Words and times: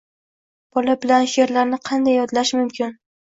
Bola 0.77 0.95
bilan 1.03 1.27
she'rlarni 1.35 1.79
qanday 1.91 2.17
yodlash 2.21 2.55
mumkin? 2.61 2.97